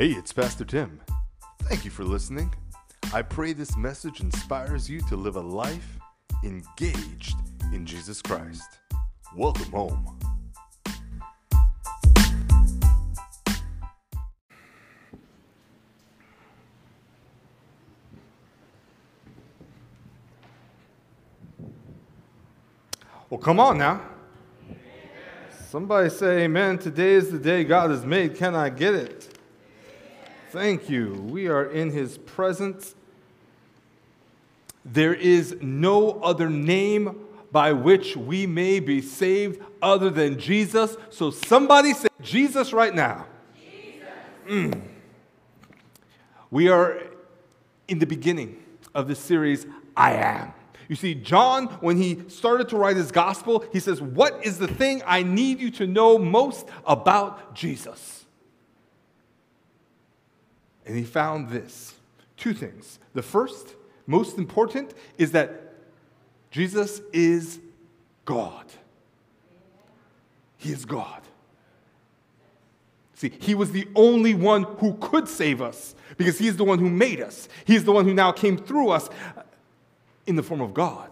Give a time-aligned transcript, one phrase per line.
[0.00, 0.98] Hey, it's Pastor Tim.
[1.64, 2.54] Thank you for listening.
[3.12, 5.98] I pray this message inspires you to live a life
[6.42, 7.36] engaged
[7.74, 8.78] in Jesus Christ.
[9.36, 10.18] Welcome home.
[23.28, 24.00] Well, come on now.
[25.68, 26.78] Somebody say, Amen.
[26.78, 28.34] Today is the day God has made.
[28.34, 29.29] Can I get it?
[30.50, 31.12] Thank you.
[31.28, 32.96] We are in His presence.
[34.84, 37.20] There is no other name
[37.52, 40.96] by which we may be saved other than Jesus.
[41.10, 43.26] So somebody say Jesus right now.
[44.48, 44.80] Mm.
[46.50, 47.00] We are
[47.86, 48.60] in the beginning
[48.92, 50.52] of the series, I Am.
[50.88, 54.66] You see, John, when he started to write his gospel, he says, What is the
[54.66, 58.19] thing I need you to know most about Jesus?
[60.90, 61.94] And he found this
[62.36, 62.98] two things.
[63.14, 63.76] The first,
[64.08, 65.72] most important, is that
[66.50, 67.60] Jesus is
[68.24, 68.66] God.
[70.56, 71.22] He is God.
[73.14, 76.80] See, he was the only one who could save us because he is the one
[76.80, 77.48] who made us.
[77.64, 79.08] He is the one who now came through us
[80.26, 81.08] in the form of God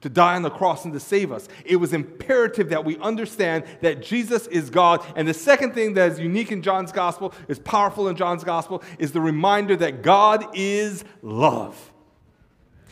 [0.00, 1.48] to die on the cross and to save us.
[1.64, 5.04] It was imperative that we understand that Jesus is God.
[5.14, 8.82] And the second thing that is unique in John's gospel, is powerful in John's gospel,
[8.98, 11.92] is the reminder that God is love.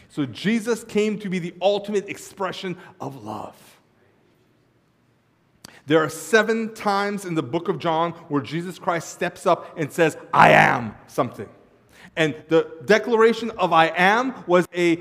[0.09, 3.57] So Jesus came to be the ultimate expression of love.
[5.87, 9.91] There are seven times in the book of John where Jesus Christ steps up and
[9.91, 11.49] says, I am something.
[12.15, 14.97] And the declaration of I am was a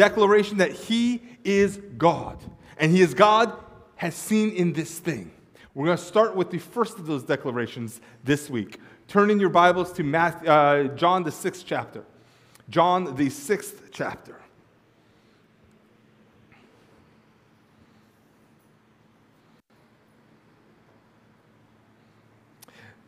[0.00, 2.38] declaration that he is God.
[2.78, 3.52] And he is God
[3.96, 5.30] has seen in this thing.
[5.74, 8.80] We're going to start with the first of those declarations this week.
[9.08, 12.02] Turn in your Bibles to Matthew, uh, John, the sixth chapter.
[12.70, 14.40] John, the sixth chapter.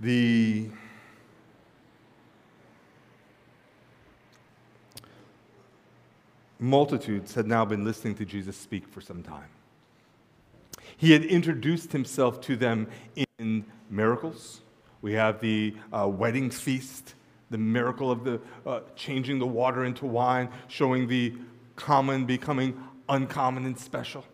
[0.00, 0.68] The
[6.62, 9.48] multitudes had now been listening to Jesus speak for some time.
[10.96, 12.86] He had introduced himself to them
[13.38, 14.60] in miracles.
[15.00, 17.14] We have the uh, wedding feast,
[17.50, 21.34] the miracle of the uh, changing the water into wine, showing the
[21.74, 24.24] common becoming uncommon and special.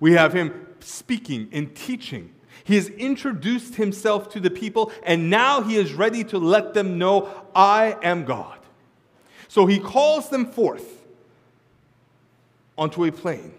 [0.00, 2.32] We have him speaking and teaching.
[2.64, 6.98] He has introduced himself to the people, and now he is ready to let them
[6.98, 8.57] know, I am God.
[9.48, 10.86] So he calls them forth
[12.76, 13.52] onto a plain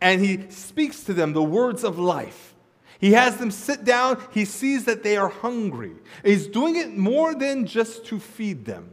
[0.00, 2.54] and he speaks to them the words of life.
[2.98, 4.22] He has them sit down.
[4.32, 5.92] He sees that they are hungry.
[6.24, 8.90] He's doing it more than just to feed them.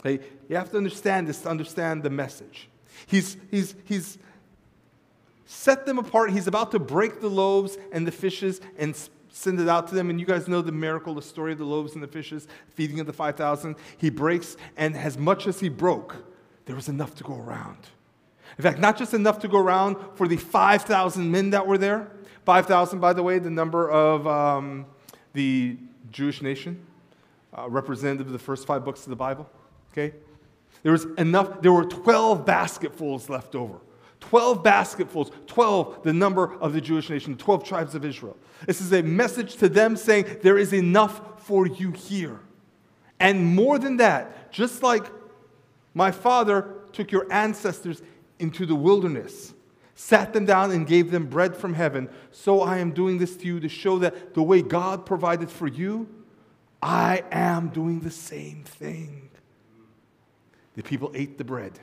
[0.00, 0.24] Okay?
[0.48, 2.68] You have to understand this to understand the message.
[3.06, 4.18] He's, he's, he's
[5.46, 6.30] set them apart.
[6.30, 8.96] He's about to break the loaves and the fishes and
[9.30, 10.10] send it out to them.
[10.10, 13.00] And you guys know the miracle, the story of the loaves and the fishes, feeding
[13.00, 13.76] of the 5,000.
[13.98, 16.16] He breaks, and as much as he broke,
[16.66, 17.78] there was enough to go around.
[18.58, 22.10] In fact, not just enough to go around for the 5,000 men that were there.
[22.44, 24.86] 5,000, by the way, the number of um,
[25.32, 25.76] the
[26.10, 26.84] Jewish nation,
[27.56, 29.48] uh, representative of the first five books of the Bible.
[29.92, 30.14] Okay?
[30.82, 33.78] There was enough, there were 12 basketfuls left over.
[34.20, 38.36] 12 basketfuls, 12, the number of the Jewish nation, 12 tribes of Israel.
[38.66, 42.40] This is a message to them saying, There is enough for you here.
[43.18, 45.06] And more than that, just like
[45.94, 48.02] my father took your ancestors
[48.38, 49.52] into the wilderness,
[49.94, 53.46] sat them down and gave them bread from heaven, so I am doing this to
[53.46, 56.08] you to show that the way God provided for you,
[56.82, 59.30] I am doing the same thing.
[60.74, 61.78] The people ate the bread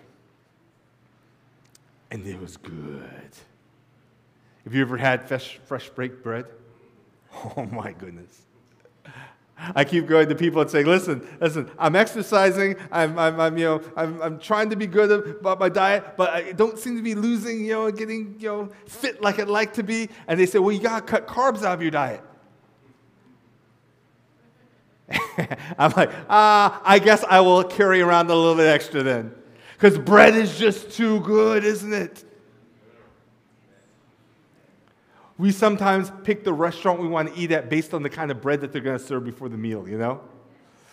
[2.11, 3.31] and it was good.
[4.63, 6.45] Have you ever had fresh, fresh baked bread?
[7.55, 8.47] Oh my goodness.
[9.75, 13.65] I keep going to people and saying, listen, listen, I'm exercising, I'm, I'm, I'm, you
[13.65, 17.01] know, I'm, I'm trying to be good about my diet, but I don't seem to
[17.01, 20.09] be losing, you know, getting, you know, fit like I'd like to be.
[20.27, 22.23] And they say, well, you got to cut carbs out of your diet.
[25.77, 29.33] I'm like, ah, I guess I will carry around a little bit extra then.
[29.77, 32.23] Because bread is just too good, isn't it?
[35.37, 38.41] We sometimes pick the restaurant we want to eat at based on the kind of
[38.41, 40.21] bread that they're going to serve before the meal, you know?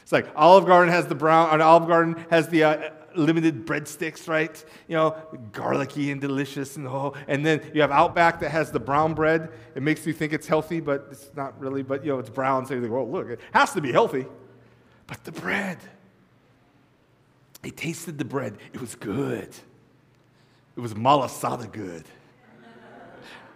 [0.03, 4.29] It's like Olive Garden has the brown, and Olive Garden has the, uh, limited breadsticks,
[4.29, 4.65] right?
[4.89, 5.17] You know,
[5.53, 9.51] garlicky and delicious, and oh, and then you have Outback that has the brown bread.
[9.75, 11.83] It makes you think it's healthy, but it's not really.
[11.83, 14.27] But you know, it's brown, so you think, well, look, it has to be healthy.
[15.07, 15.79] But the bread,
[17.65, 18.59] they tasted the bread.
[18.75, 19.49] It was good.
[20.77, 22.05] It was malasada good.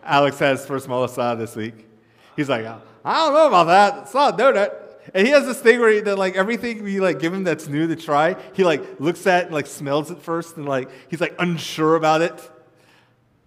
[0.02, 1.86] Alex has first malasada this week.
[2.34, 4.04] He's like, I don't know about that.
[4.04, 4.72] It's not donut.
[5.12, 7.68] And he has this thing where he, that like everything we like give him that's
[7.68, 11.20] new to try, he like looks at and like smells it first and like he's
[11.20, 12.50] like unsure about it.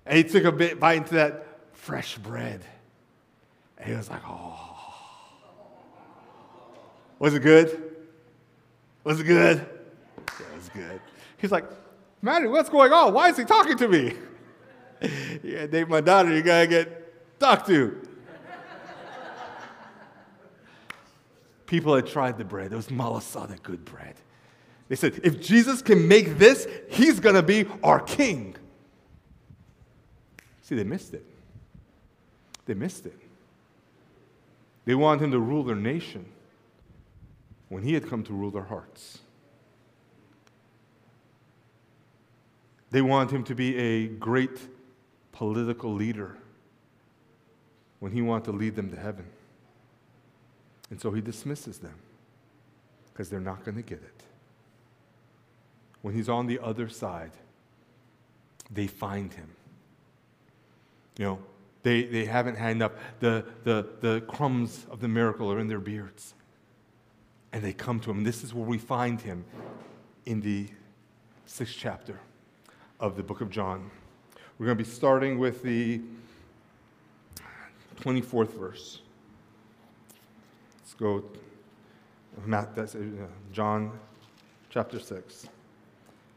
[0.05, 1.43] And he took a bit bite into that
[1.73, 2.61] fresh bread.
[3.79, 4.57] And he was like, oh.
[7.17, 7.95] Was it good?
[9.03, 9.67] Was it good?
[10.75, 11.01] Yeah, it was good.
[11.37, 11.65] He's like,
[12.21, 13.13] Maddie, what's going on?
[13.13, 14.13] Why is he talking to me?
[15.43, 18.07] yeah, date my daughter, you gotta get talked to.
[21.71, 22.73] people had tried the bread.
[22.73, 24.15] It was malasada good bread.
[24.89, 28.57] They said, if Jesus can make this, he's going to be our king.
[30.63, 31.25] See, they missed it.
[32.65, 33.17] They missed it.
[34.83, 36.25] They wanted him to rule their nation
[37.69, 39.19] when he had come to rule their hearts.
[42.91, 44.59] They want him to be a great
[45.31, 46.37] political leader
[47.99, 49.25] when he wanted to lead them to heaven.
[50.89, 51.95] And so he dismisses them
[53.11, 54.23] because they're not going to get it.
[56.01, 57.31] When he's on the other side,
[58.69, 59.49] they find him.
[61.17, 61.39] You know,
[61.83, 62.91] they, they haven't had enough.
[63.19, 66.33] The, the, the crumbs of the miracle are in their beards.
[67.53, 68.23] And they come to him.
[68.23, 69.45] This is where we find him
[70.25, 70.67] in the
[71.45, 72.19] sixth chapter
[73.01, 73.91] of the book of John.
[74.57, 75.99] We're going to be starting with the
[78.01, 79.01] 24th verse
[80.91, 81.23] Let's go,
[82.45, 82.99] Matt, that's, uh,
[83.53, 83.97] John
[84.69, 85.47] chapter 6,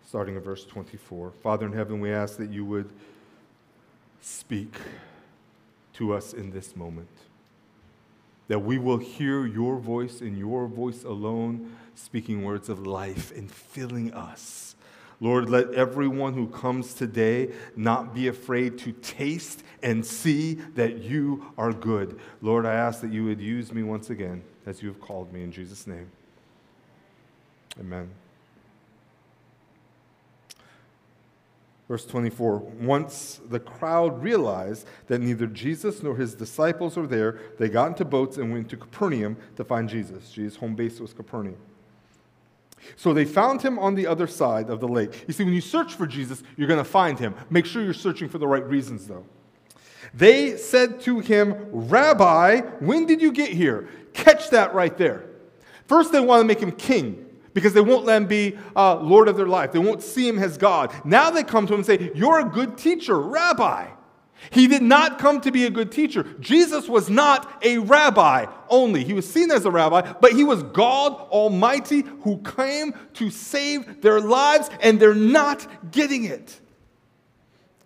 [0.07, 1.33] starting at verse 24.
[1.43, 2.89] Father in heaven, we ask that you would
[4.21, 4.77] speak
[5.95, 7.09] to us in this moment.
[8.47, 13.51] That we will hear your voice and your voice alone speaking words of life and
[13.51, 14.77] filling us
[15.21, 21.53] Lord, let everyone who comes today not be afraid to taste and see that you
[21.57, 22.19] are good.
[22.43, 25.43] Lord, I ask that you would use me once again as you have called me
[25.43, 26.11] in Jesus' name.
[27.79, 28.11] Amen.
[31.89, 37.69] Verse 24 Once the crowd realized that neither Jesus nor his disciples were there, they
[37.69, 40.31] got into boats and went to Capernaum to find Jesus.
[40.31, 41.57] Jesus' home base was Capernaum.
[42.97, 45.25] So they found him on the other side of the lake.
[45.27, 47.35] You see, when you search for Jesus, you're going to find him.
[47.51, 49.25] Make sure you're searching for the right reasons, though.
[50.13, 53.89] They said to him, Rabbi, when did you get here?
[54.13, 55.27] Catch that right there.
[55.87, 59.29] First, they want to make him king because they won't let him be uh, Lord
[59.29, 59.73] of their life.
[59.73, 60.93] They won't see him as God.
[61.05, 63.89] Now they come to him and say, You're a good teacher, Rabbi.
[64.51, 66.25] He did not come to be a good teacher.
[66.41, 69.05] Jesus was not a rabbi only.
[69.05, 74.03] He was seen as a rabbi, but he was God Almighty who came to save
[74.03, 76.61] their lives, and they're not getting it.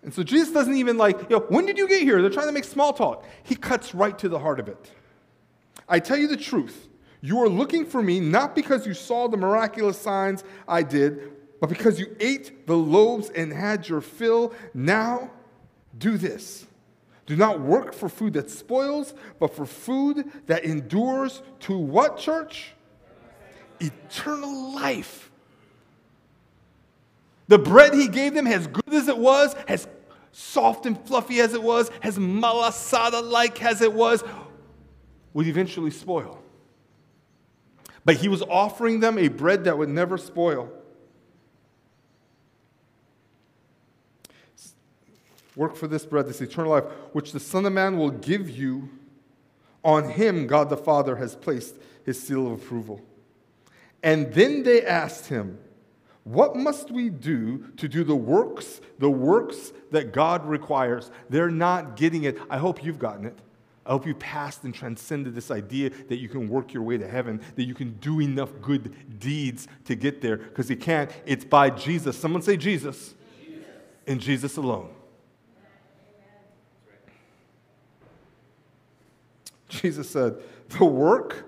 [0.01, 2.21] And so Jesus doesn't even like, you know, when did you get here?
[2.21, 3.25] They're trying to make small talk.
[3.43, 4.91] He cuts right to the heart of it.
[5.87, 6.87] I tell you the truth.
[7.21, 11.67] You are looking for me not because you saw the miraculous signs I did, but
[11.67, 14.53] because you ate the loaves and had your fill.
[14.73, 15.31] Now,
[15.97, 16.65] do this.
[17.25, 22.73] Do not work for food that spoils, but for food that endures to what, church?
[23.79, 25.29] Eternal life.
[27.47, 29.87] The bread he gave them, as good as it was, as
[30.31, 34.23] soft and fluffy as it was, as malasada like as it was,
[35.33, 36.39] would eventually spoil.
[38.05, 40.71] But he was offering them a bread that would never spoil.
[45.59, 48.87] Work for this bread, this eternal life, which the Son of Man will give you.
[49.83, 51.75] On him, God the Father has placed
[52.05, 53.01] his seal of approval.
[54.01, 55.59] And then they asked him,
[56.23, 61.11] What must we do to do the works, the works that God requires?
[61.29, 62.37] They're not getting it.
[62.49, 63.37] I hope you've gotten it.
[63.85, 67.07] I hope you passed and transcended this idea that you can work your way to
[67.07, 71.11] heaven, that you can do enough good deeds to get there, because you can't.
[71.25, 72.17] It's by Jesus.
[72.17, 73.13] Someone say Jesus.
[74.07, 74.23] Jesus.
[74.23, 74.91] Jesus alone.
[79.69, 80.35] Jesus said,
[80.69, 81.45] The work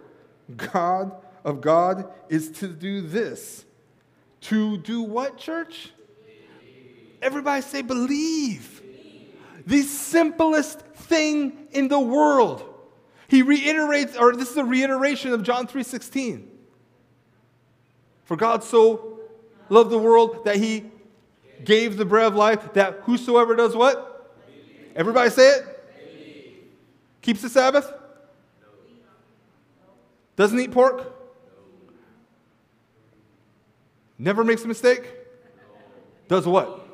[0.55, 1.11] God
[1.43, 3.65] of God is to do this.
[4.41, 5.91] To do what, church?
[7.21, 8.81] Everybody say believe.
[9.67, 12.63] The simplest thing in the world.
[13.27, 16.47] He reiterates, or this is a reiteration of John 3:16.
[18.25, 19.19] For God so
[19.69, 20.91] loved the world that he
[21.63, 24.33] gave the bread of life, that whosoever does what?
[24.95, 25.65] Everybody say it?
[27.21, 27.91] Keeps the Sabbath?
[30.35, 31.13] Doesn't eat pork?
[34.17, 35.03] Never makes a mistake?
[36.27, 36.87] Does what?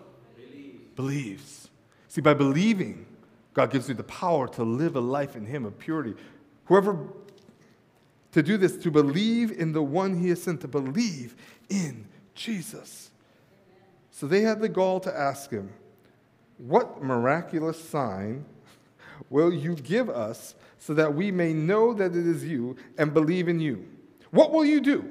[0.96, 1.70] Believes.
[2.08, 3.06] See, by believing,
[3.54, 6.16] God gives you the power to live a life in Him of purity.
[6.66, 6.98] Whoever,
[8.32, 11.36] to do this, to believe in the one He has sent, to believe
[11.70, 13.12] in Jesus.
[14.12, 15.72] So they had the gall to ask Him,
[16.58, 18.46] What miraculous sign
[19.30, 23.48] will you give us so that we may know that it is you and believe
[23.48, 23.86] in you?
[24.32, 25.10] What will you do?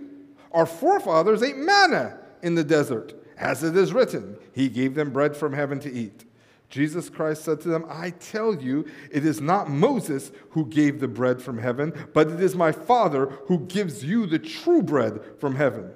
[0.53, 5.37] Our forefathers ate manna in the desert, as it is written, He gave them bread
[5.37, 6.25] from heaven to eat.
[6.69, 11.09] Jesus Christ said to them, I tell you, it is not Moses who gave the
[11.09, 15.55] bread from heaven, but it is my Father who gives you the true bread from
[15.55, 15.91] heaven.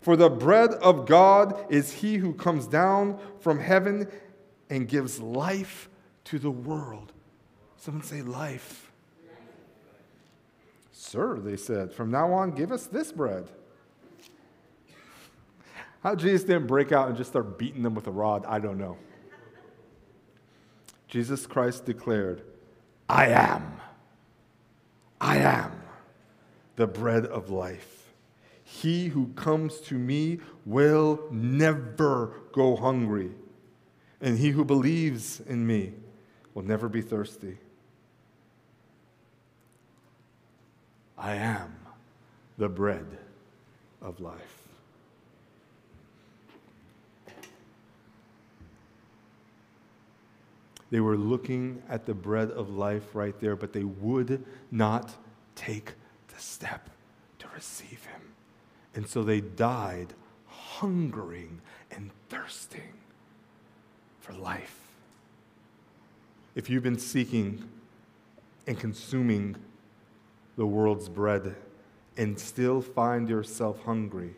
[0.00, 4.08] For the bread of God is he who comes down from heaven
[4.68, 5.88] and gives life
[6.24, 7.12] to the world.
[7.76, 8.91] Someone say, life.
[11.12, 13.46] Sir, they said, from now on, give us this bread.
[16.02, 18.78] How Jesus didn't break out and just start beating them with a rod, I don't
[18.78, 18.96] know.
[21.08, 22.40] Jesus Christ declared,
[23.10, 23.76] I am.
[25.20, 25.82] I am
[26.76, 28.10] the bread of life.
[28.64, 33.32] He who comes to me will never go hungry,
[34.22, 35.92] and he who believes in me
[36.54, 37.58] will never be thirsty.
[41.22, 41.76] I am
[42.58, 43.06] the bread
[44.02, 44.58] of life.
[50.90, 55.14] They were looking at the bread of life right there, but they would not
[55.54, 55.92] take
[56.26, 56.90] the step
[57.38, 58.20] to receive him.
[58.94, 60.14] And so they died
[60.46, 61.60] hungering
[61.92, 62.94] and thirsting
[64.20, 64.80] for life.
[66.56, 67.62] If you've been seeking
[68.66, 69.56] and consuming
[70.56, 71.54] the world's bread
[72.16, 74.34] and still find yourself hungry,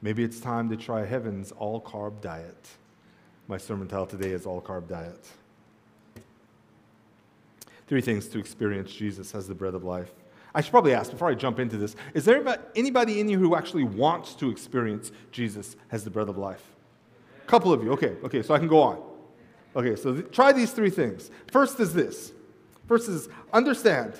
[0.00, 2.68] maybe it's time to try heaven's all carb diet.
[3.48, 5.28] My sermon title today is All Carb Diet.
[7.86, 10.10] Three things to experience Jesus as the bread of life.
[10.54, 12.42] I should probably ask before I jump into this is there
[12.76, 16.62] anybody in you who actually wants to experience Jesus as the bread of life?
[17.42, 17.92] A couple of you.
[17.92, 19.02] Okay, okay, so I can go on.
[19.74, 21.30] Okay, so th- try these three things.
[21.50, 22.32] First is this
[22.86, 24.14] first is understand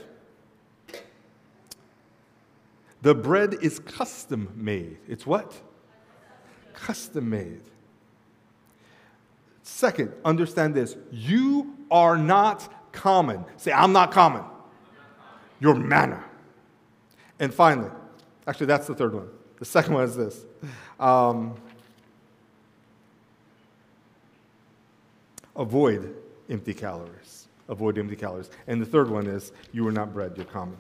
[3.02, 4.96] the bread is custom made.
[5.08, 5.60] It's what?
[6.72, 7.60] Custom made.
[9.62, 13.44] Second, understand this you are not common.
[13.56, 14.44] Say, I'm not common.
[15.60, 16.24] You're manna.
[17.38, 17.90] And finally,
[18.46, 19.28] actually, that's the third one.
[19.58, 20.44] The second one is this.
[20.98, 21.54] Um,
[25.56, 26.14] avoid
[26.48, 27.48] empty calories.
[27.68, 28.50] Avoid empty calories.
[28.66, 30.76] And the third one is you are not bread, you're common.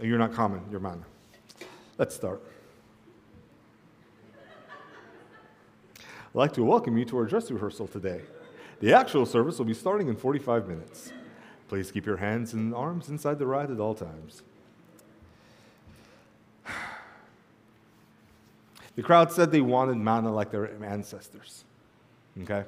[0.00, 1.04] You're not common, you're manna.
[1.98, 2.42] Let's start.
[5.98, 8.22] I'd like to welcome you to our dress rehearsal today.
[8.80, 11.12] The actual service will be starting in 45 minutes.
[11.68, 14.42] Please keep your hands and arms inside the ride at all times.
[18.96, 21.64] The crowd said they wanted manna like their ancestors.
[22.42, 22.64] Okay?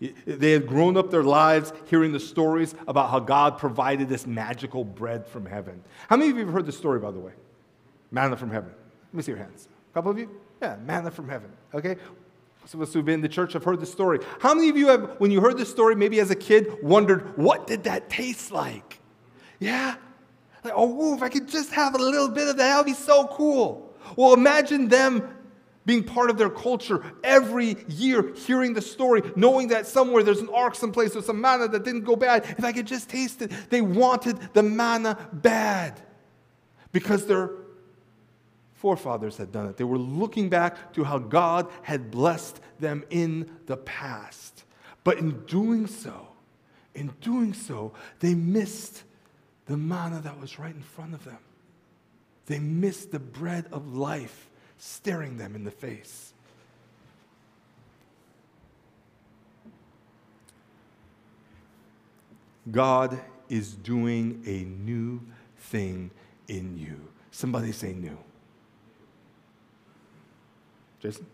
[0.00, 4.84] They had grown up their lives hearing the stories about how God provided this magical
[4.84, 5.82] bread from heaven.
[6.08, 7.32] How many of you have heard the story, by the way?
[8.10, 8.70] Manna from heaven.
[8.70, 9.68] Let me see your hands.
[9.90, 10.30] A couple of you?
[10.62, 11.50] Yeah, manna from heaven.
[11.74, 11.96] Okay?
[12.64, 14.20] Some of us who've been in the church have heard the story.
[14.40, 17.36] How many of you have, when you heard the story, maybe as a kid, wondered,
[17.36, 19.00] what did that taste like?
[19.58, 19.96] Yeah?
[20.62, 22.92] Like, oh, if I could just have a little bit of that, that would be
[22.92, 23.94] so cool.
[24.16, 25.37] Well, imagine them
[25.88, 30.50] being part of their culture every year, hearing the story, knowing that somewhere there's an
[30.52, 32.44] ark someplace or some manna that didn't go bad.
[32.58, 35.98] If I could just taste it, they wanted the manna bad
[36.92, 37.52] because they're
[38.74, 39.78] forefathers had done it.
[39.78, 44.64] They were looking back to how God had blessed them in the past.
[45.04, 46.28] But in doing so,
[46.94, 49.04] in doing so, they missed
[49.64, 51.38] the manna that was right in front of them.
[52.44, 54.47] They missed the bread of life
[54.78, 56.32] staring them in the face.
[62.70, 65.20] God is doing a new
[65.56, 66.10] thing
[66.48, 67.00] in you.
[67.30, 68.18] Somebody say new.
[71.00, 71.26] Jason?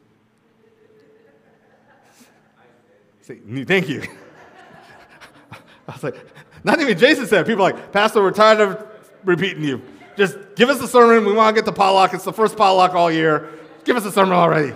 [3.22, 3.64] Say, new.
[3.64, 4.02] thank you.
[5.88, 6.16] I was like,
[6.62, 7.46] not even Jason said.
[7.46, 8.86] People are like, Pastor, we're tired of
[9.24, 9.82] repeating you.
[10.16, 11.24] Just give us a sermon.
[11.24, 12.14] We want to get to potluck.
[12.14, 13.50] It's the first potluck all year.
[13.84, 14.74] Give us a sermon already.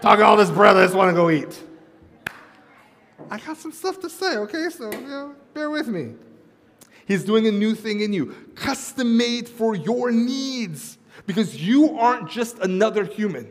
[0.00, 1.62] Talking all this bread, I just want to go eat.
[3.30, 4.68] I got some stuff to say, okay?
[4.70, 6.14] So, you know, bear with me.
[7.06, 10.96] He's doing a new thing in you, custom made for your needs,
[11.26, 13.50] because you aren't just another human.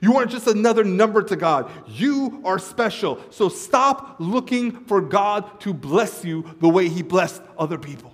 [0.00, 1.70] You aren't just another number to God.
[1.86, 3.20] You are special.
[3.30, 8.11] So stop looking for God to bless you the way He blessed other people.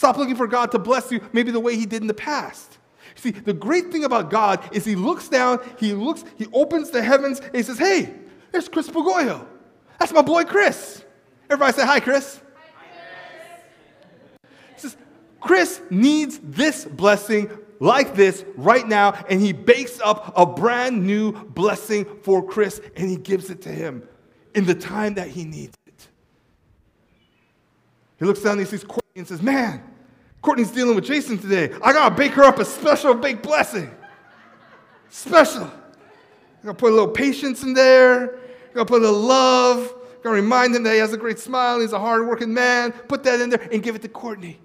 [0.00, 2.78] Stop looking for God to bless you maybe the way He did in the past.
[3.16, 7.02] See, the great thing about God is He looks down, He looks, He opens the
[7.02, 8.14] heavens, and He says, Hey,
[8.50, 9.46] there's Chris Pagoyo.
[9.98, 11.04] That's my boy Chris.
[11.50, 12.40] Everybody say hi, Chris.
[12.54, 12.86] Hi,
[13.28, 14.42] Chris.
[14.74, 14.96] He says,
[15.38, 21.32] Chris needs this blessing like this right now, and he bakes up a brand new
[21.32, 24.08] blessing for Chris and he gives it to him
[24.54, 26.08] in the time that he needs it.
[28.18, 29.89] He looks down and he sees Courtney and says, Man,
[30.42, 31.74] Courtney's dealing with Jason today.
[31.82, 33.90] I gotta bake her up a special baked blessing.
[35.10, 35.64] Special.
[35.64, 38.36] I gotta put a little patience in there.
[38.70, 39.94] I gotta put a little love.
[40.20, 41.80] I gotta remind him that he has a great smile.
[41.80, 42.92] He's a hardworking man.
[42.92, 44.58] Put that in there and give it to Courtney.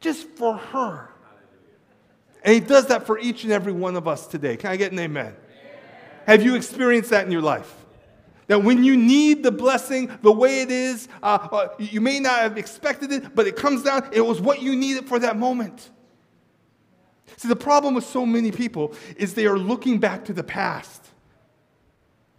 [0.00, 1.10] Just for her.
[2.42, 4.56] And He does that for each and every one of us today.
[4.56, 5.26] Can I get an amen?
[5.26, 5.36] amen?
[6.26, 7.79] Have you experienced that in your life?
[8.50, 12.40] That when you need the blessing the way it is, uh, uh, you may not
[12.40, 15.90] have expected it, but it comes down, it was what you needed for that moment.
[17.36, 21.10] See, the problem with so many people is they are looking back to the past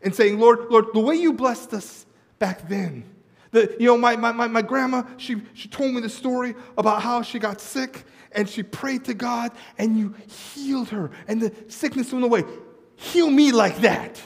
[0.02, 2.06] and saying, Lord, Lord, the way you blessed us
[2.40, 3.06] back then.
[3.52, 7.02] The, you know, my, my, my, my grandma, she, she told me the story about
[7.02, 8.04] how she got sick
[8.34, 12.44] and she prayed to God and you healed her and the sickness went away.
[12.98, 14.22] Heal me like that.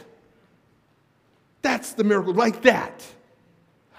[1.66, 3.04] That's the miracle, like that.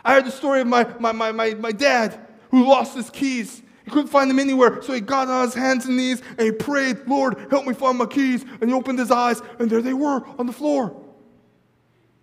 [0.05, 2.17] I heard the story of my, my, my, my, my dad
[2.53, 3.61] who lost his keys.
[3.85, 6.53] He couldn't find them anywhere, so he got on his hands and knees and he
[6.53, 8.45] prayed, Lord, help me find my keys.
[8.61, 10.95] And he opened his eyes, and there they were on the floor.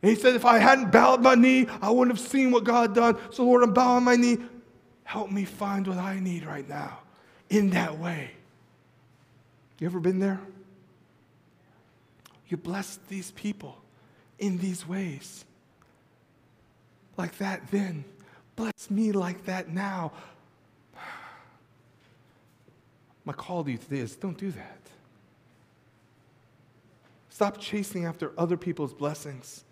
[0.02, 2.92] And he said, If I hadn't bowed my knee, I wouldn't have seen what God
[2.92, 3.18] had done.
[3.32, 4.38] So, Lord, I'm bowing my knee.
[5.04, 7.00] Help me find what I need right now
[7.50, 8.32] in that way.
[9.78, 10.40] You ever been there?
[12.48, 13.83] You blessed these people
[14.44, 15.46] in these ways.
[17.18, 18.04] Like that then.
[18.56, 20.12] Bless me like that now.
[23.26, 24.80] My call to you today is don't do that.
[27.30, 29.64] Stop chasing after other people's blessings.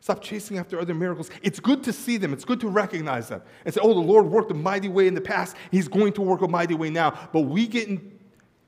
[0.00, 1.30] Stop chasing after other miracles.
[1.42, 2.32] It's good to see them.
[2.32, 5.14] It's good to recognize them and say, oh, the Lord worked a mighty way in
[5.14, 5.56] the past.
[5.70, 7.28] He's going to work a mighty way now.
[7.32, 8.19] But we get in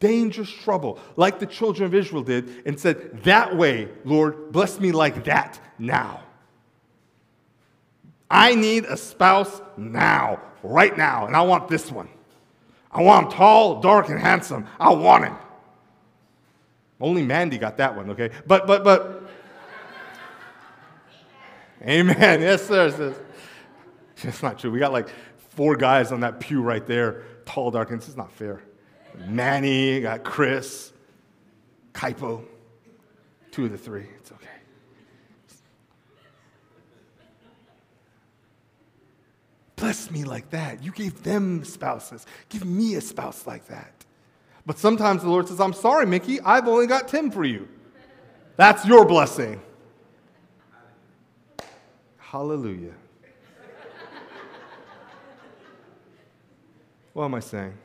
[0.03, 4.91] dangerous trouble, like the children of Israel did, and said, that way, Lord, bless me
[4.91, 6.25] like that now.
[8.29, 12.09] I need a spouse now, right now, and I want this one.
[12.91, 14.67] I want him tall, dark, and handsome.
[14.81, 15.37] I want him.
[17.01, 18.31] Only Mandy got that one, okay?
[18.45, 19.23] But, but, but,
[21.83, 22.41] Amen.
[22.41, 23.15] Yes, sir.
[24.23, 24.71] It's not true.
[24.71, 25.09] We got like
[25.51, 28.63] four guys on that pew right there, tall, dark, and it's not fair.
[29.27, 30.93] Manny, got Chris,
[31.93, 32.45] Kaipo,
[33.51, 34.07] two of the three.
[34.19, 34.49] It's okay.
[39.77, 40.83] Bless me like that.
[40.83, 42.25] You gave them spouses.
[42.49, 43.93] Give me a spouse like that.
[44.65, 47.69] But sometimes the Lord says, I'm sorry, Mickey, I've only got Tim for you.
[48.57, 49.61] That's your blessing.
[52.19, 52.95] Hallelujah.
[57.13, 57.77] what am I saying?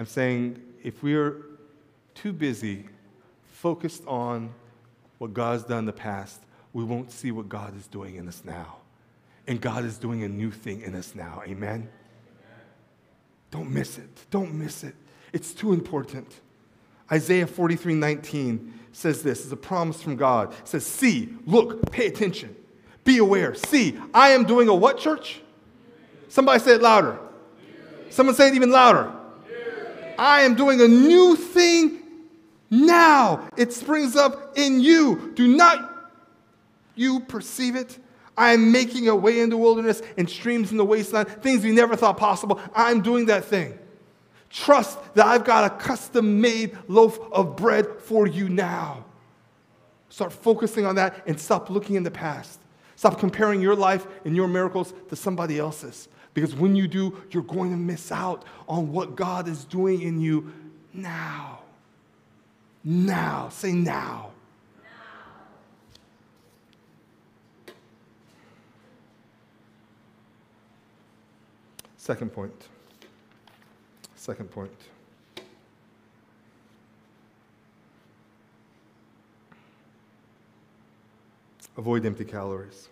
[0.00, 1.42] I'm saying if we're
[2.14, 2.86] too busy
[3.44, 4.54] focused on
[5.18, 6.40] what God's done in the past,
[6.72, 8.78] we won't see what God is doing in us now.
[9.46, 11.42] And God is doing a new thing in us now.
[11.46, 11.90] Amen?
[13.50, 14.08] Don't miss it.
[14.30, 14.94] Don't miss it.
[15.34, 16.32] It's too important.
[17.12, 20.54] Isaiah 43 19 says this, is a promise from God.
[20.54, 22.56] It says, See, look, pay attention.
[23.04, 23.54] Be aware.
[23.54, 25.42] See, I am doing a what, church?
[26.28, 27.18] Somebody say it louder.
[28.08, 29.18] Someone say it even louder.
[30.20, 32.02] I am doing a new thing
[32.68, 33.48] now.
[33.56, 35.32] It springs up in you.
[35.34, 36.12] Do not
[36.94, 37.98] you perceive it?
[38.36, 41.72] I am making a way in the wilderness and streams in the wasteland, things we
[41.72, 42.60] never thought possible.
[42.74, 43.78] I'm doing that thing.
[44.50, 49.06] Trust that I've got a custom made loaf of bread for you now.
[50.10, 52.60] Start focusing on that and stop looking in the past.
[52.94, 56.08] Stop comparing your life and your miracles to somebody else's.
[56.34, 60.20] Because when you do, you're going to miss out on what God is doing in
[60.20, 60.52] you
[60.92, 61.60] now.
[62.84, 63.48] Now.
[63.48, 64.30] Say now.
[64.82, 64.92] now.
[71.96, 72.68] Second point.
[74.14, 74.70] Second point.
[81.76, 82.88] Avoid empty calories.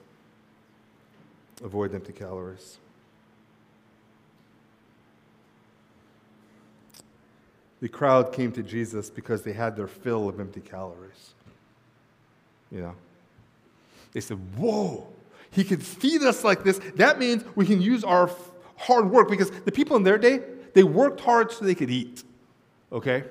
[1.62, 2.78] Avoid empty calories.
[7.80, 11.34] The crowd came to Jesus because they had their fill of empty calories.
[12.70, 12.94] You know?
[14.12, 15.06] They said, Whoa,
[15.50, 16.80] he can feed us like this.
[16.96, 18.30] That means we can use our
[18.76, 20.40] hard work because the people in their day,
[20.74, 22.24] they worked hard so they could eat.
[22.92, 23.24] Okay?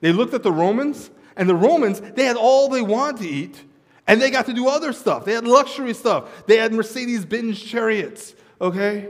[0.00, 3.64] They looked at the Romans, and the Romans, they had all they wanted to eat,
[4.06, 5.24] and they got to do other stuff.
[5.24, 6.46] They had luxury stuff.
[6.46, 8.34] They had Mercedes Benz chariots.
[8.60, 9.08] Okay?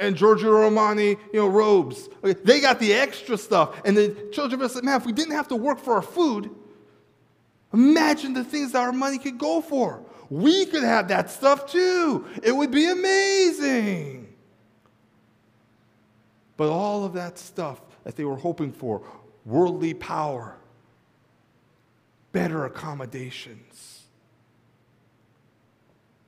[0.00, 2.08] And Giorgio Armani, you know, robes.
[2.24, 3.80] Okay, they got the extra stuff.
[3.84, 6.02] And the children of Israel said, man, if we didn't have to work for our
[6.02, 6.50] food,
[7.72, 10.02] imagine the things that our money could go for.
[10.30, 12.26] We could have that stuff too.
[12.42, 14.34] It would be amazing.
[16.56, 19.02] But all of that stuff that they were hoping for
[19.44, 20.56] worldly power,
[22.32, 24.04] better accommodations,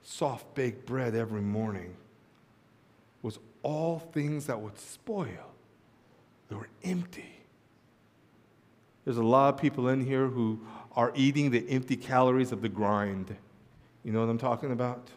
[0.02, 1.96] soft baked bread every morning
[3.62, 5.52] all things that would spoil.
[6.48, 7.32] They were empty.
[9.04, 10.60] There's a lot of people in here who
[10.94, 13.34] are eating the empty calories of the grind.
[14.04, 15.08] You know what I'm talking about?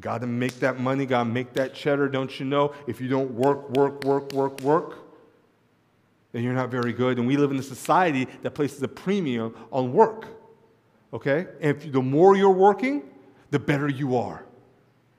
[0.00, 2.74] Got to make that money, got to make that cheddar, don't you know?
[2.86, 4.98] If you don't work, work, work, work, work,
[6.32, 7.18] then you're not very good.
[7.18, 10.26] And we live in a society that places a premium on work.
[11.12, 11.46] Okay?
[11.60, 13.04] And if, the more you're working,
[13.50, 14.44] the better you are.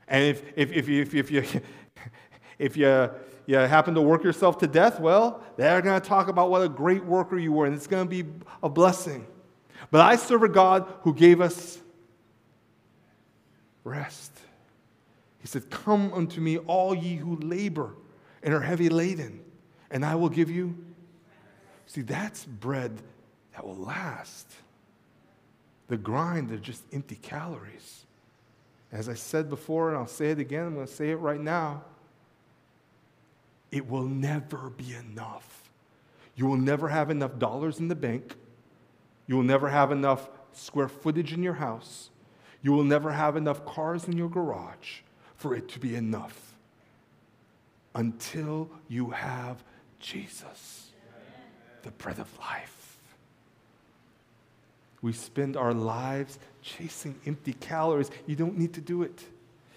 [0.07, 1.43] And if, if, if, if, if, you,
[2.59, 3.09] if you,
[3.45, 6.69] you happen to work yourself to death, well, they're going to talk about what a
[6.69, 8.29] great worker you were, and it's going to be
[8.61, 9.25] a blessing.
[9.91, 11.79] But I serve a God who gave us
[13.83, 14.31] rest.
[15.39, 17.93] He said, Come unto me, all ye who labor
[18.43, 19.41] and are heavy laden,
[19.91, 20.77] and I will give you.
[21.85, 23.01] See, that's bread
[23.53, 24.47] that will last.
[25.87, 28.05] The grind, they're just empty calories.
[28.91, 31.39] As I said before, and I'll say it again, I'm going to say it right
[31.39, 31.83] now.
[33.71, 35.69] It will never be enough.
[36.35, 38.35] You will never have enough dollars in the bank.
[39.25, 42.09] You will never have enough square footage in your house.
[42.61, 45.01] You will never have enough cars in your garage
[45.35, 46.53] for it to be enough
[47.93, 49.63] until you have
[49.99, 50.91] Jesus,
[51.83, 52.97] the bread of life.
[55.01, 58.09] We spend our lives chasing empty calories.
[58.25, 59.23] You don't need to do it.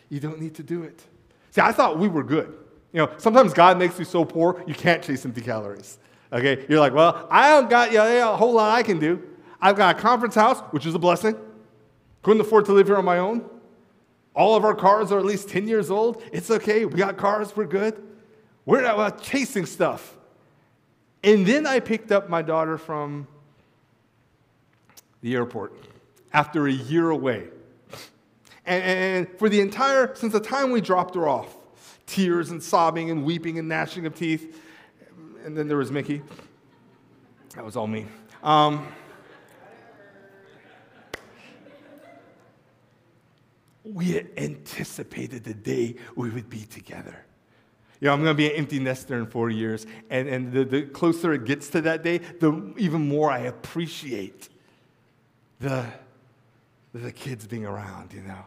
[0.09, 1.03] You don't need to do it.
[1.50, 2.55] See, I thought we were good.
[2.92, 5.98] You know, sometimes God makes you so poor, you can't chase empty calories.
[6.33, 6.66] Okay?
[6.68, 9.22] You're like, well, I don't got yeah, a whole lot I can do.
[9.61, 11.37] I've got a conference house, which is a blessing.
[12.22, 13.48] Couldn't afford to live here on my own.
[14.35, 16.22] All of our cars are at least 10 years old.
[16.33, 16.85] It's okay.
[16.85, 17.57] We got cars.
[17.57, 18.03] We're good.
[18.64, 20.16] We're not uh, chasing stuff.
[21.22, 23.26] And then I picked up my daughter from
[25.22, 25.74] the airport
[26.33, 27.48] after a year away.
[28.64, 31.57] And, and for the entire, since the time we dropped her off,
[32.11, 34.61] tears and sobbing and weeping and gnashing of teeth.
[35.44, 36.23] And then there was Mickey.
[37.55, 38.07] That was all me.
[38.42, 38.87] Um,
[43.85, 47.25] we anticipated the day we would be together.
[48.01, 49.87] You know, I'm going to be an empty nester in four years.
[50.09, 54.49] And, and the, the closer it gets to that day, the even more I appreciate
[55.61, 55.87] the,
[56.92, 58.46] the kids being around, you know.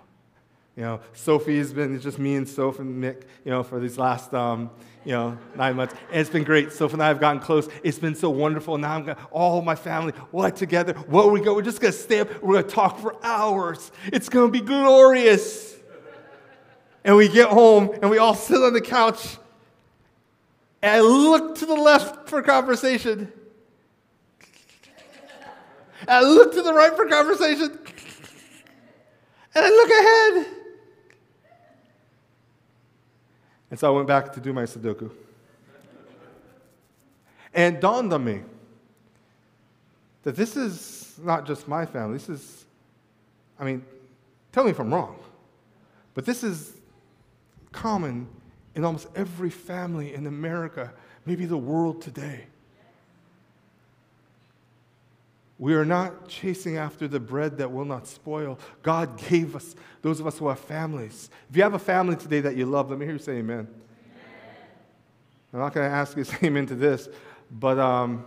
[0.76, 4.34] You know, Sophie's been just me and Soph and Mick, you know, for these last,
[4.34, 4.72] um,
[5.06, 5.94] you know, nine months.
[6.10, 6.72] And it's been great.
[6.72, 7.70] Soph and I have gotten close.
[7.84, 8.80] It's been so wonderful.
[8.80, 10.94] Now I'm gonna all my family, what together?
[10.94, 11.54] Where we go?
[11.54, 12.42] We're just going to stay up.
[12.42, 13.92] We're going to talk for hours.
[14.08, 15.76] It's going to be glorious.
[17.04, 19.38] And we get home and we all sit on the couch.
[20.82, 23.32] And I look to the left for conversation.
[26.08, 27.78] I look to the right for conversation.
[29.56, 30.63] And I look ahead.
[33.74, 35.10] And so I went back to do my Sudoku.
[37.56, 38.44] And dawned on me
[40.22, 42.14] that this is not just my family.
[42.14, 42.66] This is,
[43.60, 43.84] I mean,
[44.52, 45.18] tell me if I'm wrong,
[46.14, 46.74] but this is
[47.72, 48.28] common
[48.76, 50.94] in almost every family in America,
[51.26, 52.46] maybe the world today.
[55.64, 58.60] We are not chasing after the bread that will not spoil.
[58.82, 61.30] God gave us, those of us who have families.
[61.50, 63.60] If you have a family today that you love, let me hear you say amen.
[63.60, 63.68] amen.
[65.54, 67.08] I'm not going to ask you to say amen to this,
[67.50, 68.26] but um,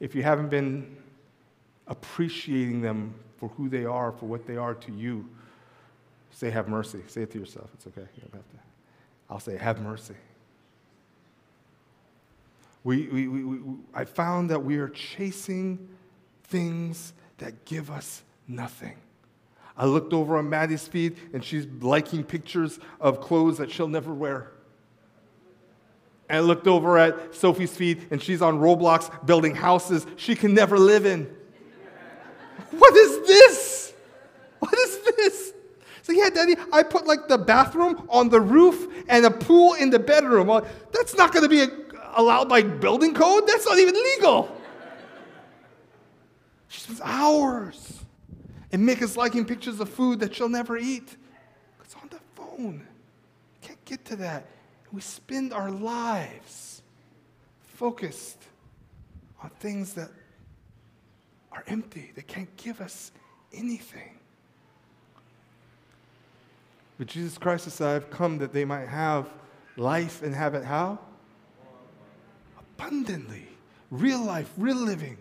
[0.00, 0.96] if you haven't been
[1.88, 5.28] appreciating them for who they are, for what they are to you,
[6.30, 7.02] say, have mercy.
[7.06, 7.68] Say it to yourself.
[7.74, 8.08] It's okay.
[8.16, 8.58] You don't have to.
[9.28, 10.14] I'll say, have mercy.
[12.82, 15.86] We, we, we, we, I found that we are chasing
[16.48, 18.96] things that give us nothing.
[19.76, 24.12] I looked over on Maddie's feed and she's liking pictures of clothes that she'll never
[24.12, 24.50] wear.
[26.28, 30.52] And I looked over at Sophie's feed and she's on Roblox building houses she can
[30.52, 31.32] never live in.
[32.72, 33.92] what is this?
[34.58, 35.52] What is this?
[36.02, 39.90] So, yeah, Daddy, I put like the bathroom on the roof and a pool in
[39.90, 40.48] the bedroom.
[40.48, 41.72] Well, that's not going to be
[42.16, 43.46] allowed by building code.
[43.46, 44.57] That's not even legal.
[46.68, 48.04] She spends hours
[48.72, 51.16] and make us liking pictures of food that she'll never eat.
[51.82, 52.86] It's on the phone.
[53.62, 54.46] Can't get to that.
[54.92, 56.82] We spend our lives
[57.60, 58.42] focused
[59.42, 60.10] on things that
[61.52, 63.12] are empty, that can't give us
[63.52, 64.18] anything.
[66.98, 69.28] But Jesus Christ said, I've come that they might have
[69.76, 70.98] life and have it how?
[72.58, 73.46] Abundantly.
[73.90, 75.16] Real life, real living,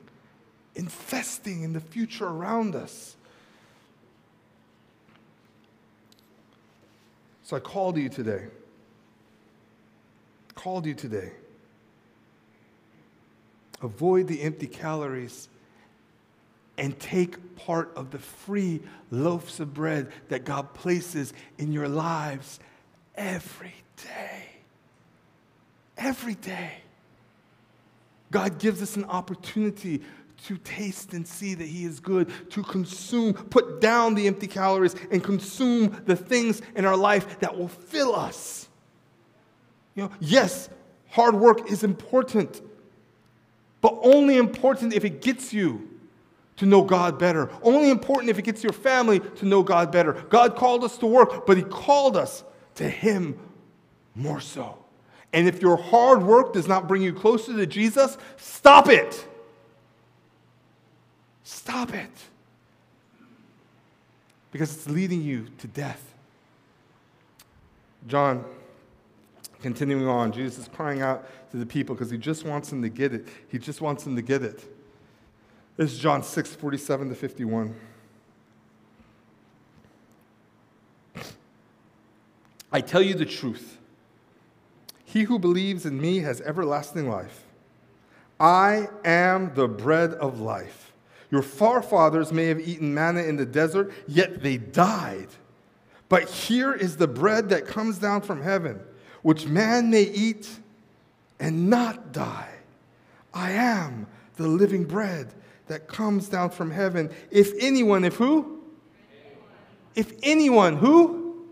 [0.77, 3.15] infesting in the future around us.
[7.43, 8.45] So I called you today.
[10.55, 11.31] Called you today.
[13.81, 15.49] Avoid the empty calories
[16.77, 22.59] and take part of the free loaves of bread that God places in your lives
[23.15, 24.45] every day.
[25.97, 26.73] Every day.
[28.29, 30.01] God gives us an opportunity
[30.45, 34.95] to taste and see that He is good, to consume, put down the empty calories,
[35.11, 38.69] and consume the things in our life that will fill us.
[39.95, 40.69] You know, yes,
[41.09, 42.61] hard work is important,
[43.81, 45.89] but only important if it gets you
[46.57, 47.49] to know God better.
[47.61, 50.13] Only important if it gets your family to know God better.
[50.13, 52.43] God called us to work, but He called us
[52.75, 53.39] to Him
[54.15, 54.77] more so.
[55.33, 59.27] And if your hard work does not bring you closer to Jesus, stop it.
[61.47, 62.11] Stop it.
[64.51, 66.13] Because it's leading you to death.
[68.05, 68.43] John,
[69.61, 72.89] continuing on, Jesus is crying out to the people because he just wants them to
[72.89, 73.29] get it.
[73.47, 74.61] He just wants them to get it.
[75.77, 77.73] This is John 6, 47 to 51.
[82.73, 83.77] I tell you the truth.
[85.05, 87.43] He who believes in me has everlasting life.
[88.37, 90.86] I am the bread of life.
[91.29, 95.27] Your forefathers may have eaten manna in the desert, yet they died.
[96.09, 98.79] But here is the bread that comes down from heaven,
[99.23, 100.49] which man may eat
[101.39, 102.53] and not die.
[103.33, 105.33] I am the living bread
[105.67, 107.09] that comes down from heaven.
[107.29, 108.61] If anyone, if who?
[109.95, 111.45] If anyone, who?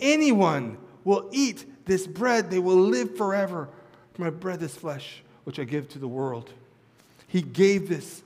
[0.00, 3.68] Anyone will eat this bread, they will live forever.
[4.16, 6.52] My bread is flesh, which I give to the world.
[7.26, 8.22] He gave this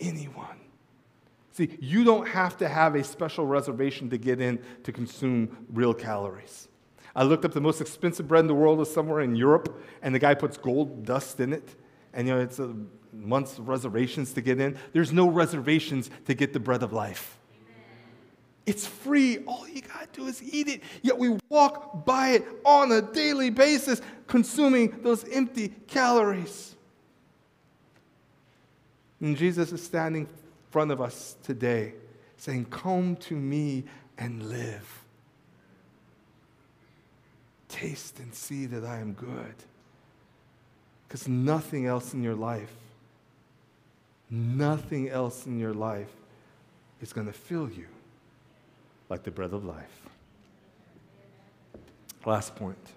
[0.00, 0.60] anyone.
[1.52, 5.94] See, you don't have to have a special reservation to get in to consume real
[5.94, 6.68] calories.
[7.14, 10.12] I looked up the most expensive bread in the world is somewhere in Europe, and
[10.12, 11.76] the guy puts gold dust in it.
[12.12, 12.74] And you know, it's a
[13.12, 14.76] months reservations to get in.
[14.92, 17.38] There's no reservations to get the bread of life.
[18.66, 19.38] It's free.
[19.46, 20.82] All you got to do is eat it.
[21.02, 26.73] Yet we walk by it on a daily basis, consuming those empty calories.
[29.24, 30.28] And Jesus is standing in
[30.70, 31.94] front of us today
[32.36, 33.84] saying, Come to me
[34.18, 35.04] and live.
[37.68, 39.54] Taste and see that I am good.
[41.08, 42.74] Because nothing else in your life
[44.30, 46.10] Nothing else in your life
[47.00, 47.86] is going to fill you
[49.08, 50.02] like the bread of life.
[52.26, 52.88] Last point.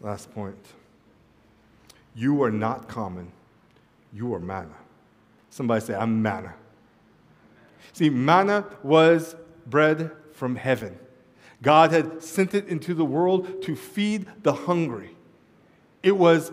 [0.00, 0.58] Last point.
[2.14, 3.32] You are not common,
[4.12, 4.74] you are manna.
[5.56, 6.52] Somebody say, I'm manna.
[7.94, 10.98] See, manna was bread from heaven.
[11.62, 15.16] God had sent it into the world to feed the hungry.
[16.02, 16.52] It was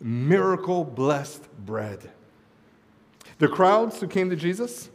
[0.00, 2.10] miracle blessed bread.
[3.38, 4.90] The crowds who came to Jesus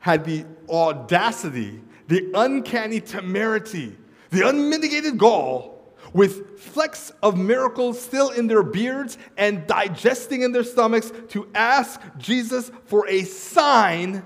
[0.00, 3.96] had the audacity, the uncanny temerity,
[4.28, 5.71] the unmitigated gall
[6.12, 12.00] with flecks of miracles still in their beards and digesting in their stomachs to ask
[12.18, 14.22] Jesus for a sign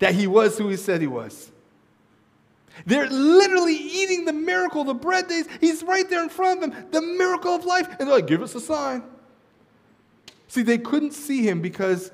[0.00, 1.50] that he was who he said he was.
[2.86, 5.46] They're literally eating the miracle, the bread days.
[5.60, 7.88] He's right there in front of them, the miracle of life.
[7.88, 9.04] And they're like, give us a sign.
[10.48, 12.10] See, they couldn't see him because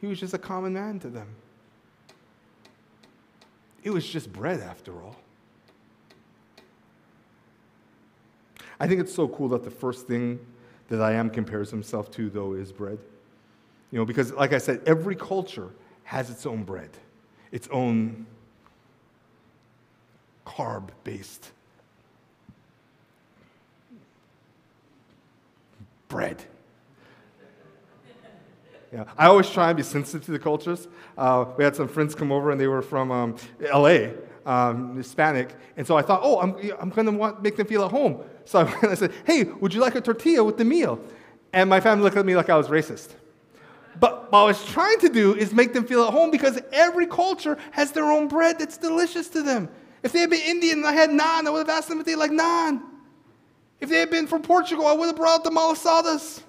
[0.00, 1.28] he was just a common man to them.
[3.84, 5.16] It was just bread, after all.
[8.80, 10.38] I think it's so cool that the first thing
[10.88, 12.98] that I am compares himself to, though, is bread.
[13.90, 15.70] You know, because like I said, every culture
[16.04, 16.90] has its own bread,
[17.52, 18.26] its own
[20.46, 21.50] carb based
[26.08, 26.44] bread.
[28.92, 30.86] Yeah, I always try and be sensitive to the cultures.
[31.18, 34.10] Uh, we had some friends come over and they were from um, LA,
[34.46, 37.90] um, Hispanic, and so I thought, oh, I'm, I'm going to make them feel at
[37.90, 38.22] home.
[38.44, 41.00] So I, said, hey, would you like a tortilla with the meal?
[41.52, 43.10] And my family looked at me like I was racist.
[44.00, 47.06] But what I was trying to do is make them feel at home because every
[47.06, 49.68] culture has their own bread that's delicious to them.
[50.02, 52.06] If they had been Indian and I had naan, I would have asked them if
[52.06, 52.82] they like naan.
[53.80, 56.38] If they had been from Portugal, I would have brought the malasadas.
[56.38, 56.44] If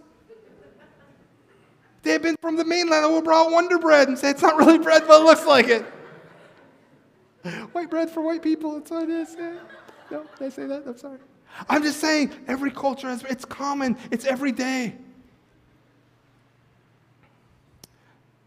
[2.04, 4.42] they had been from the mainland, I would have brought Wonder Bread and said it's
[4.42, 5.86] not really bread, but it looks like it.
[7.74, 9.36] White bread for white people, that's what it is.
[9.36, 10.84] No, did I say that?
[10.88, 11.20] I'm sorry.
[11.70, 14.96] I'm just saying, every culture has, it's common, it's every day.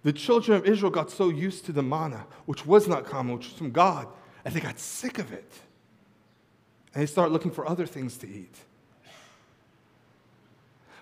[0.02, 3.48] The children of Israel got so used to the manna, which was not common, which
[3.48, 4.06] was from God,
[4.44, 5.52] and they got sick of it.
[6.94, 8.54] And they started looking for other things to eat.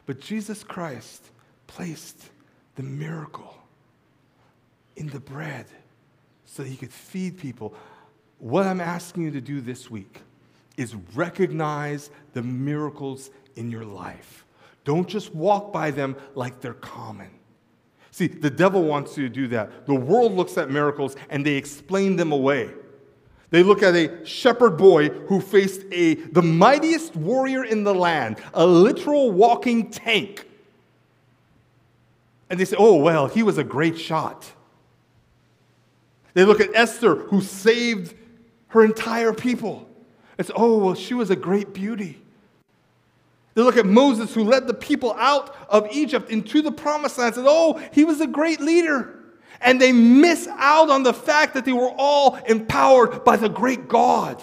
[0.07, 1.31] But Jesus Christ
[1.67, 2.31] placed
[2.77, 3.57] the miracle
[4.97, 5.67] in the bread
[6.45, 7.75] so that he could feed people.
[8.39, 10.21] What I'm asking you to do this week
[10.77, 14.45] is recognize the miracles in your life.
[14.85, 17.31] Don't just walk by them like they're common.
[18.11, 19.87] See, the devil wants you to do that.
[19.87, 22.71] The world looks at miracles and they explain them away.
[23.51, 28.39] They look at a shepherd boy who faced a, the mightiest warrior in the land,
[28.55, 30.47] a literal walking tank.
[32.49, 34.51] And they say, oh, well, he was a great shot.
[36.35, 38.15] They look at Esther, who saved
[38.69, 39.89] her entire people.
[40.39, 42.21] It's, oh, well, she was a great beauty.
[43.55, 47.37] They look at Moses, who led the people out of Egypt into the promised land,
[47.37, 49.15] and oh, he was a great leader.
[49.63, 53.89] And they miss out on the fact that they were all empowered by the great
[53.89, 54.43] God.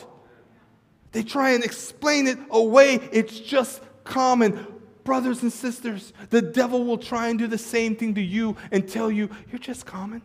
[1.12, 2.96] They try and explain it away.
[3.12, 4.66] It's just common.
[5.04, 8.88] Brothers and sisters, the devil will try and do the same thing to you and
[8.88, 10.24] tell you, you're just common.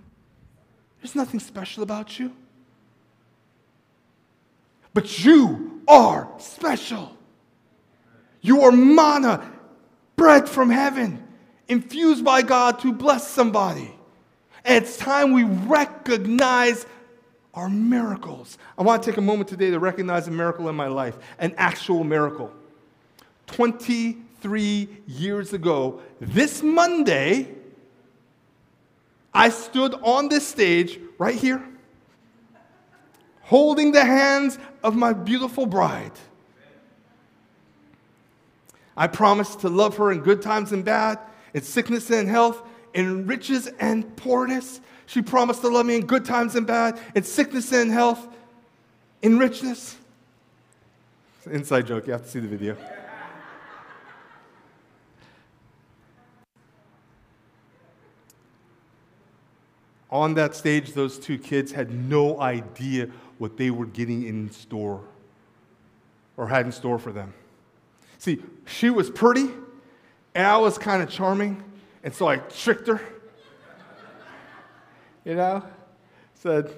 [1.02, 2.32] There's nothing special about you.
[4.98, 7.16] But you are special.
[8.40, 9.48] You are manna,
[10.16, 11.22] bread from heaven,
[11.68, 13.94] infused by God to bless somebody.
[14.64, 16.84] And it's time we recognize
[17.54, 18.58] our miracles.
[18.76, 21.54] I want to take a moment today to recognize a miracle in my life, an
[21.58, 22.50] actual miracle.
[23.46, 27.54] 23 years ago, this Monday,
[29.32, 31.62] I stood on this stage right here
[33.48, 36.12] holding the hands of my beautiful bride.
[38.94, 41.18] I promised to love her in good times and bad,
[41.54, 42.60] in sickness and health,
[42.92, 44.82] in riches and poorness.
[45.06, 48.28] She promised to love me in good times and bad, in sickness and health,
[49.22, 49.96] in richness.
[51.38, 52.76] It's an inside joke, you have to see the video.
[60.10, 63.08] On that stage, those two kids had no idea
[63.38, 65.02] what they were getting in store
[66.36, 67.32] or had in store for them.
[68.18, 69.48] See, she was pretty,
[70.34, 71.62] and I was kind of charming,
[72.02, 73.00] and so I tricked her.
[75.24, 75.62] You know?
[76.34, 76.74] Said,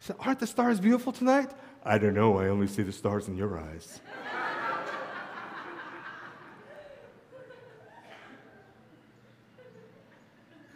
[0.00, 1.50] said, Aren't the stars beautiful tonight?
[1.84, 4.00] I don't know, I only see the stars in your eyes.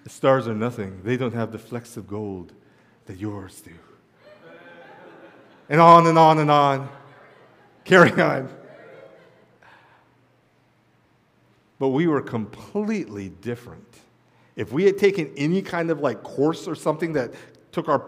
[0.04, 2.52] the stars are nothing, they don't have the flecks of gold
[3.06, 3.72] that yours do
[5.68, 6.88] and on and on and on.
[7.84, 8.48] Carry on.
[11.78, 13.84] But we were completely different.
[14.56, 17.32] If we had taken any kind of like course or something that
[17.70, 18.00] took our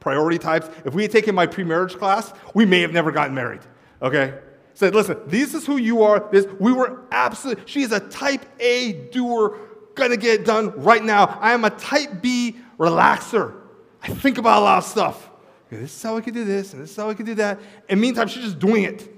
[0.00, 3.60] priority types, if we had taken my pre-marriage class, we may have never gotten married.
[4.00, 4.38] Okay?
[4.72, 6.26] Said, listen, this is who you are.
[6.30, 7.64] This we were absolutely.
[7.66, 9.58] She is a type A doer,
[9.94, 11.38] gonna get it done right now.
[11.40, 13.54] I am a type B relaxer.
[14.02, 15.27] I think about a lot of stuff
[15.70, 17.60] this is how I could do this, and this is how I could do that.
[17.88, 19.08] And meantime, she's just doing it.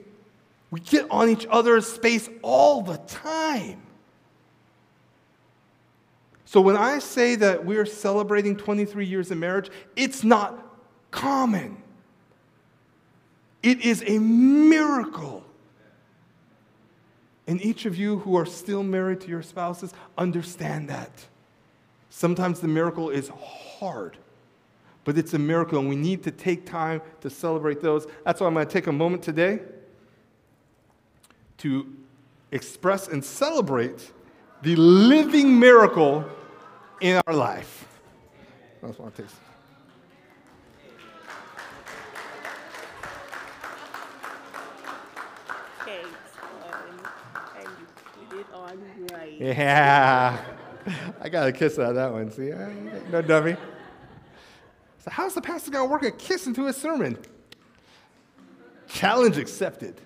[0.71, 3.83] We get on each other's space all the time.
[6.45, 10.67] So when I say that we're celebrating 23 years of marriage, it's not
[11.13, 11.81] common.
[13.63, 15.45] It is a miracle.
[17.47, 21.11] And each of you who are still married to your spouses, understand that.
[22.11, 24.17] Sometimes the miracle is hard
[25.11, 28.07] but it's a miracle, and we need to take time to celebrate those.
[28.25, 29.59] That's why I'm going to take a moment today
[31.59, 31.93] to
[32.53, 34.13] express and celebrate
[34.63, 36.25] the living miracle
[37.01, 37.89] in our life.
[38.81, 39.35] That's what want to taste.
[49.41, 50.39] Yeah.
[51.21, 52.31] I got a kiss out of that one.
[52.31, 52.53] See?
[53.11, 53.57] No dummy.
[55.03, 57.17] So, how's the pastor going to work a kiss into his sermon?
[58.87, 59.99] Challenge accepted.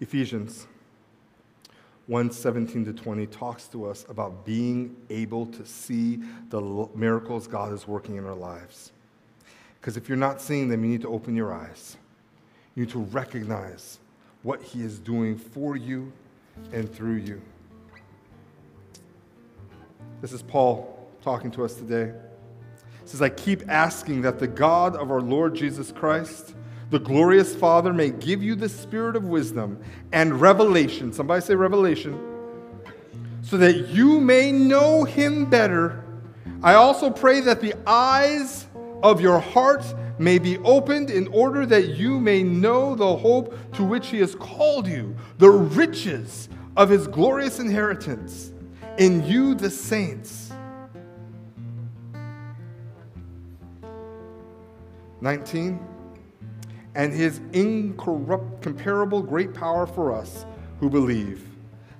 [0.00, 0.66] Ephesians
[2.06, 7.74] 1 17 to 20 talks to us about being able to see the miracles God
[7.74, 8.92] is working in our lives.
[9.78, 11.98] Because if you're not seeing them, you need to open your eyes.
[12.74, 13.98] You need to recognize
[14.42, 16.12] what He is doing for you
[16.72, 17.40] and through you.
[20.20, 22.12] This is Paul talking to us today.
[23.02, 26.54] He says, I keep asking that the God of our Lord Jesus Christ,
[26.90, 29.82] the glorious Father, may give you the spirit of wisdom
[30.12, 31.12] and revelation.
[31.12, 32.18] Somebody say revelation.
[33.42, 36.04] So that you may know him better.
[36.62, 38.66] I also pray that the eyes
[39.02, 39.84] of your heart
[40.18, 44.34] may be opened in order that you may know the hope to which he has
[44.34, 48.52] called you, the riches of his glorious inheritance
[48.98, 50.52] in you, the saints.
[55.20, 55.86] 19.
[56.94, 60.44] And his incorrupt, comparable great power for us
[60.80, 61.46] who believe.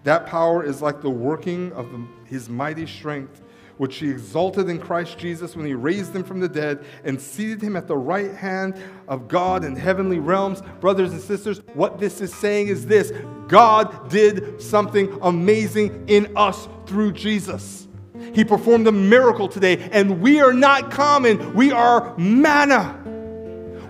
[0.04, 1.86] That power is like the working of
[2.24, 3.42] his mighty strength
[3.80, 7.62] which he exalted in Christ Jesus when he raised him from the dead and seated
[7.62, 8.74] him at the right hand
[9.08, 10.60] of God in heavenly realms.
[10.80, 13.10] Brothers and sisters, what this is saying is this
[13.48, 17.88] God did something amazing in us through Jesus.
[18.34, 23.02] He performed a miracle today, and we are not common, we are manna.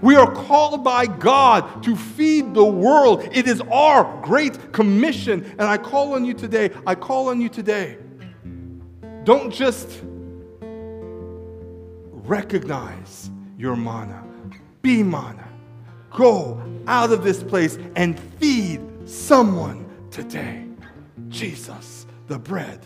[0.03, 3.28] We are called by God to feed the world.
[3.32, 5.45] It is our great commission.
[5.59, 6.70] And I call on you today.
[6.86, 7.99] I call on you today
[9.30, 10.02] don't just
[12.10, 14.24] recognize your mana,
[14.82, 15.46] be mana.
[16.10, 20.66] Go out of this place and feed someone today.
[21.28, 22.84] Jesus, the bread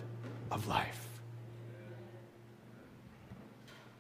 [0.51, 1.09] of life.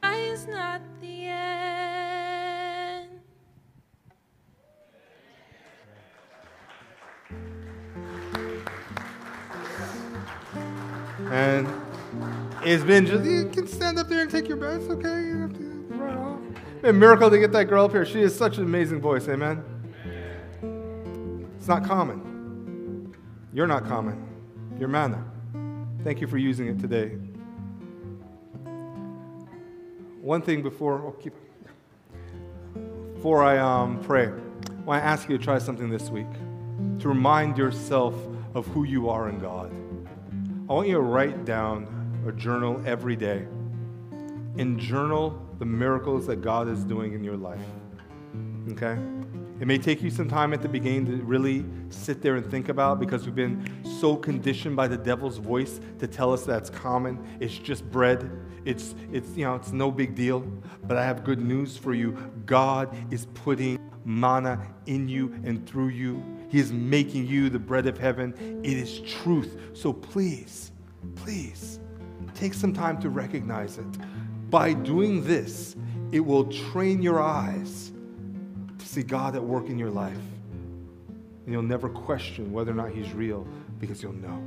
[0.02, 3.08] Is not the end.
[11.30, 11.83] And
[12.64, 15.22] it's been just, you can stand up there and take your breath, okay?
[15.24, 16.40] You have to run off.
[16.82, 18.04] A miracle to get that girl up here.
[18.04, 19.62] She is such an amazing voice, amen?
[21.58, 23.14] It's not common.
[23.52, 24.26] You're not common.
[24.78, 25.24] You're manna.
[26.02, 27.16] Thank you for using it today.
[30.20, 31.34] One thing before, oh, keep,
[33.14, 36.30] before I um, pray, I want to ask you to try something this week
[36.98, 38.14] to remind yourself
[38.54, 39.70] of who you are in God.
[40.68, 41.86] I want you to write down
[42.24, 43.46] or journal every day
[44.58, 47.60] and journal the miracles that God is doing in your life.
[48.72, 48.96] Okay?
[49.60, 52.68] It may take you some time at the beginning to really sit there and think
[52.68, 53.64] about because we've been
[54.00, 57.24] so conditioned by the devil's voice to tell us that's common.
[57.38, 58.30] It's just bread.
[58.64, 60.40] It's it's you know, it's no big deal.
[60.82, 62.12] But I have good news for you.
[62.46, 66.22] God is putting manna in you and through you.
[66.48, 68.34] He is making you the bread of heaven.
[68.64, 69.56] It is truth.
[69.72, 70.72] So please,
[71.14, 71.78] please
[72.34, 73.86] Take some time to recognize it.
[74.50, 75.76] By doing this,
[76.12, 77.92] it will train your eyes
[78.78, 80.16] to see God at work in your life.
[81.44, 83.46] And you'll never question whether or not He's real
[83.78, 84.42] because you'll know.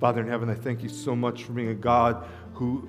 [0.00, 2.88] Father in heaven, I thank you so much for being a God who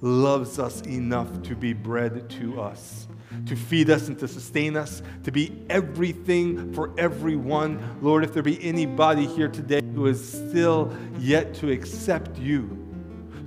[0.00, 3.08] loves us enough to be bread to us,
[3.46, 7.98] to feed us and to sustain us, to be everything for everyone.
[8.00, 12.85] Lord, if there be anybody here today who is still yet to accept you,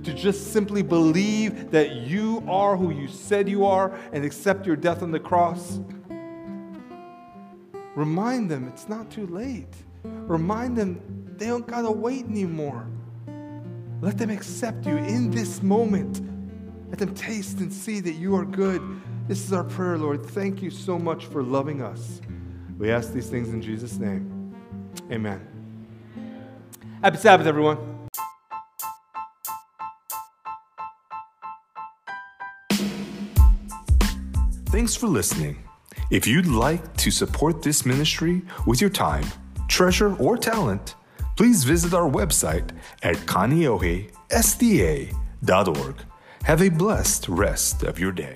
[0.04, 4.76] to just simply believe that you are who you said you are and accept your
[4.76, 5.80] death on the cross.
[7.94, 9.74] Remind them it's not too late.
[10.04, 11.00] Remind them
[11.36, 12.86] they don't got to wait anymore.
[14.00, 16.20] Let them accept you in this moment.
[16.88, 18.82] Let them taste and see that you are good.
[19.28, 20.24] This is our prayer, Lord.
[20.24, 22.20] Thank you so much for loving us.
[22.78, 24.54] We ask these things in Jesus' name.
[25.12, 25.46] Amen.
[27.02, 27.99] Happy Sabbath, everyone.
[34.90, 35.62] Thanks for listening.
[36.10, 39.24] If you'd like to support this ministry with your time,
[39.68, 40.96] treasure, or talent,
[41.36, 42.72] please visit our website
[43.04, 45.96] at kaneohesda.org.
[46.42, 48.34] Have a blessed rest of your day.